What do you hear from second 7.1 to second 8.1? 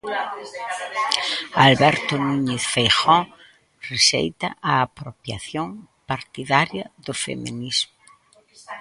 feminismo.